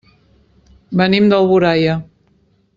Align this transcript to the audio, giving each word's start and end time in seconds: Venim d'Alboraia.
Venim 1.03 1.29
d'Alboraia. 1.35 2.01